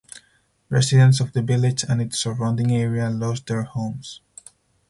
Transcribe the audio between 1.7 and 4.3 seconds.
and its surrounding area lost their homes.